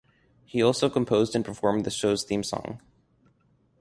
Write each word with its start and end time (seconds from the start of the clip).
He 0.45 0.63
also 0.63 0.89
composed 0.89 1.35
and 1.35 1.45
performed 1.45 1.85
the 1.85 1.91
show's 1.91 2.23
theme 2.23 2.41
song. 2.41 2.81